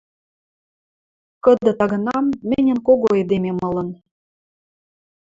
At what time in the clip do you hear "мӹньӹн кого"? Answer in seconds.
2.49-3.09